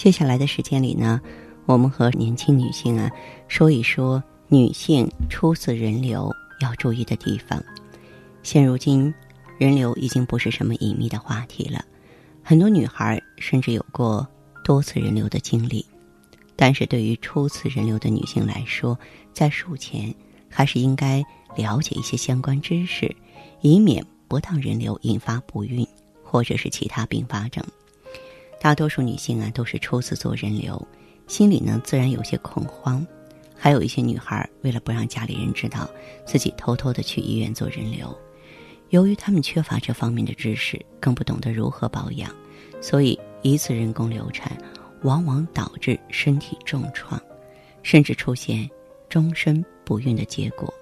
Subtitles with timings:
[0.00, 1.20] 接下来的时间里呢，
[1.66, 3.12] 我们和年轻女性啊
[3.48, 7.62] 说一说女性初次人流要注意的地方。
[8.42, 9.12] 现如今，
[9.58, 11.84] 人流已经不是什么隐秘的话题了，
[12.42, 14.26] 很多女孩甚至有过
[14.64, 15.84] 多次人流的经历。
[16.56, 18.98] 但是对于初次人流的女性来说，
[19.34, 20.14] 在术前
[20.48, 21.22] 还是应该
[21.54, 23.14] 了解一些相关知识，
[23.60, 25.86] 以免不当人流引发不孕
[26.24, 27.62] 或者是其他并发症。
[28.60, 30.86] 大多数女性啊都是初次做人流，
[31.26, 33.04] 心里呢自然有些恐慌，
[33.56, 35.88] 还有一些女孩为了不让家里人知道，
[36.26, 38.14] 自己偷偷的去医院做人流。
[38.90, 42.30] 由于她们缺乏这方面的知识，更不懂得如何保养，
[42.82, 44.54] 所以一次人工流产
[45.04, 47.18] 往往导致身体重创，
[47.82, 48.68] 甚至出现
[49.08, 50.72] 终身不孕的结果。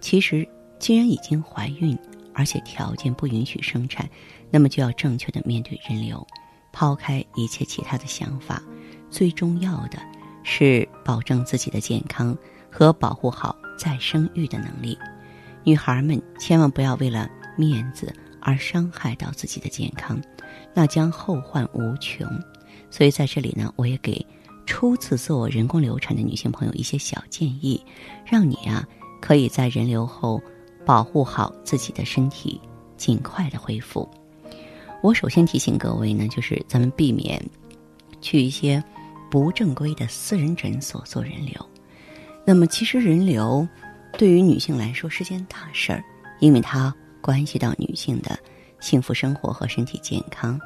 [0.00, 1.98] 其实，既然已经怀孕，
[2.32, 4.08] 而且条件不允许生产，
[4.50, 6.26] 那么就要正确的面对人流。
[6.74, 8.60] 抛开一切其他的想法，
[9.08, 9.98] 最重要的
[10.42, 12.36] 是保证自己的健康
[12.68, 14.98] 和保护好再生育的能力。
[15.62, 20.20] 女孩们千万不要为了面子而伤害到自己的健康，
[20.74, 22.28] 那将后患无穷。
[22.90, 24.26] 所以在这里呢，我也给
[24.66, 27.80] 初次做人工流产的女性朋友一些小建议，
[28.26, 28.84] 让你啊
[29.20, 30.42] 可以在人流后
[30.84, 32.60] 保护好自己的身体，
[32.96, 34.08] 尽快的恢复。
[35.04, 37.38] 我首先提醒各位呢，就是咱们避免
[38.22, 38.82] 去一些
[39.30, 41.54] 不正规的私人诊所做人流。
[42.42, 43.68] 那么，其实人流
[44.16, 46.02] 对于女性来说是件大事儿，
[46.40, 48.38] 因为它关系到女性的
[48.80, 50.58] 幸福生活和身体健康。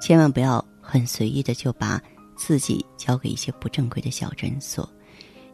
[0.00, 2.00] 千万不要很随意的就把
[2.36, 4.88] 自己交给一些不正规的小诊所。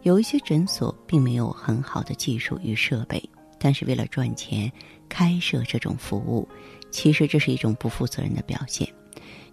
[0.02, 3.18] 有一些诊所并没有很好的技术与设备，
[3.58, 4.70] 但是为了赚钱
[5.08, 6.46] 开设这种服务。
[6.90, 8.88] 其实这是一种不负责任的表现，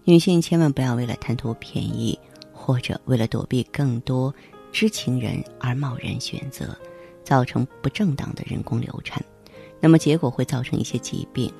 [0.03, 2.17] 女性千万不要为了贪图便宜，
[2.51, 4.33] 或者为了躲避更多
[4.71, 6.77] 知情人而贸然选择，
[7.23, 9.23] 造成不正当的人工流产，
[9.79, 11.51] 那么结果会造成一些疾病，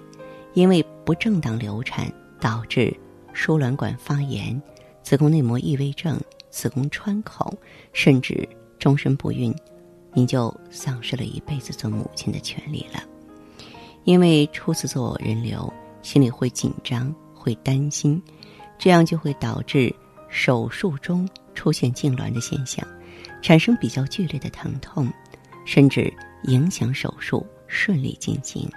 [0.53, 2.95] 因为不正当流产导致
[3.34, 4.61] 输卵管发炎、
[5.01, 6.19] 子宫内膜异位症、
[6.50, 7.55] 子宫穿孔，
[7.91, 8.47] 甚至
[8.79, 9.53] 终身不孕，
[10.13, 13.03] 你就丧失了一辈子做母亲的权利了。
[14.06, 15.72] 因为初次做人流，
[16.02, 18.22] 心里会紧张，会担心，
[18.78, 19.94] 这样就会导致
[20.28, 22.86] 手术中出现痉挛的现象，
[23.41, 25.12] 产生比较剧烈的疼痛，
[25.66, 28.69] 甚至影响手术顺利进行。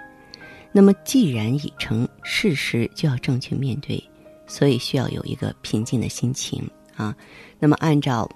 [0.71, 4.01] 那么，既然已成事实，就要正确面对，
[4.45, 6.65] 所以需要有一个平静的心情
[6.95, 7.15] 啊。
[7.59, 8.29] 那么，按照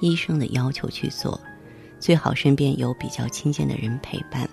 [0.00, 1.38] 医生的要求去做，
[2.00, 4.48] 最好身边有比较亲近的人陪伴，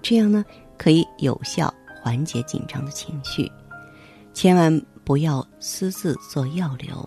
[0.00, 0.44] 这样呢。
[0.80, 3.52] 可以有效缓解紧张的情绪，
[4.32, 7.06] 千万不要私自做药流。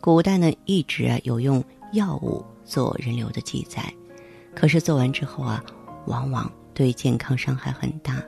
[0.00, 1.62] 古代呢一直啊有用
[1.92, 3.94] 药物做人流的记载，
[4.56, 5.64] 可是做完之后啊，
[6.06, 8.20] 往往对健康伤害很大。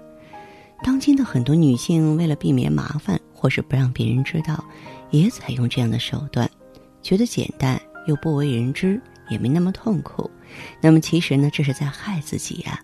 [0.84, 4.65] 当今的很多女性为了避免麻烦或是不让别人知道，
[5.11, 6.49] 也采用这样的手段，
[7.03, 10.31] 觉得简单又不为人知，也没那么痛苦。
[10.81, 12.81] 那么其实呢，这是在害自己呀。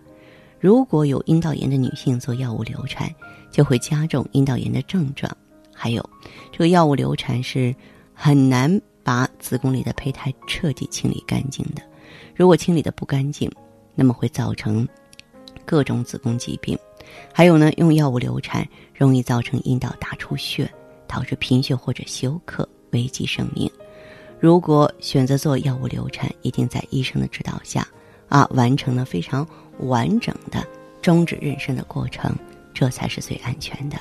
[0.59, 3.13] 如果有阴道炎的女性做药物流产，
[3.51, 5.31] 就会加重阴道炎的症状。
[5.73, 6.07] 还有，
[6.51, 7.75] 这个药物流产是
[8.13, 11.81] 很难把子宫里的胚胎彻底清理干净的。
[12.33, 13.51] 如果清理的不干净，
[13.93, 14.87] 那么会造成
[15.65, 16.77] 各种子宫疾病。
[17.31, 20.69] 还有呢，用药物流产容易造成阴道大出血，
[21.07, 23.69] 导致贫血或者休克，危及生命。
[24.39, 27.87] 如果选择做药物流产，一定在医生的指导下
[28.35, 29.47] 啊，完成了非常。
[29.79, 30.65] 完整的
[31.01, 32.33] 终止妊娠的过程，
[32.73, 33.97] 这才是最安全的。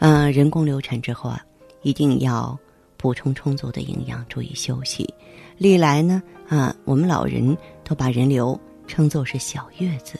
[0.00, 1.42] 嗯，人工流产之后啊，
[1.82, 2.58] 一定要
[2.98, 5.08] 补充充足的营养，注意休息。
[5.56, 10.18] 历来呢，啊，我们老人都把人流称作是小月子，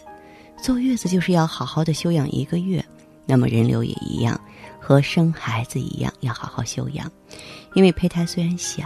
[0.62, 2.82] 坐月子就是要好好的休养一个月。
[3.26, 4.40] 那么人流也一样，
[4.80, 7.10] 和生孩子一样，要好好休养。
[7.74, 8.84] 因为胚胎虽然小，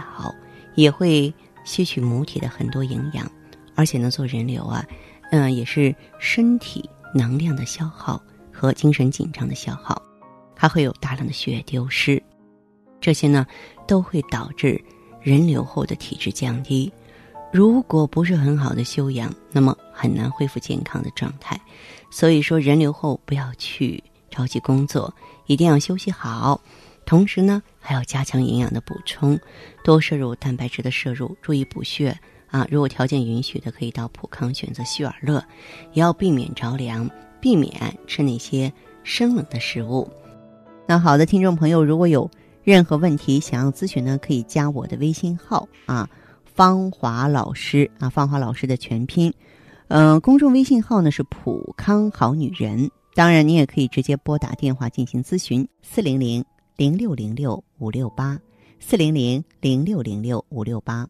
[0.75, 3.29] 也会吸取母体的很多营养，
[3.75, 4.85] 而且呢，做人流啊。
[5.31, 8.21] 嗯，也是身体能量的消耗
[8.51, 9.99] 和精神紧张的消耗，
[10.55, 12.21] 还会有大量的血液丢失，
[13.01, 13.47] 这些呢
[13.87, 14.79] 都会导致
[15.21, 16.91] 人流后的体质降低。
[17.51, 21.59] 如果不是很好的休养，那么很难恢复健康的状态。
[22.11, 25.11] 所以说，人流后不要去着急工作，
[25.47, 26.61] 一定要休息好。
[27.05, 29.39] 同时呢，还要加强营养的补充，
[29.83, 32.15] 多摄入蛋白质的摄入，注意补血
[32.53, 32.65] 啊。
[32.69, 35.43] 如果条件允许的，可以到普康选择希尔乐，
[35.91, 37.09] 也要避免着凉，
[37.41, 37.73] 避免
[38.07, 38.71] 吃那些
[39.03, 40.07] 生冷的食物。
[40.87, 42.29] 那好的，听众朋友，如果有
[42.63, 46.07] 任何问题想要咨询呢，可以加我的微信号啊。
[46.45, 49.33] 芳华老师啊，芳华老师的全拼，
[49.87, 52.91] 嗯，公众微信号呢是普康好女人。
[53.15, 56.45] 当然，你也可以直接拨打电话进行咨询，四零零
[56.77, 58.39] 零六零六五六八，
[58.79, 61.07] 四零零零六零六五六八。